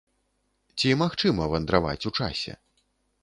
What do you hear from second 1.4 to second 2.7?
вандраваць у часе?